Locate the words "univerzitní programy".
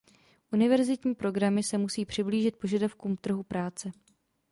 0.53-1.63